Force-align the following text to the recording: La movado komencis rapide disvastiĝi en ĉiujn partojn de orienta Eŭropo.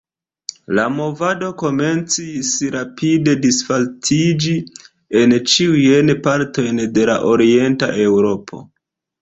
La 0.77 0.85
movado 0.93 1.49
komencis 1.63 2.49
rapide 2.75 3.35
disvastiĝi 3.45 4.55
en 5.21 5.37
ĉiujn 5.53 6.11
partojn 6.29 6.83
de 6.97 7.07
orienta 7.35 7.95
Eŭropo. 8.09 8.67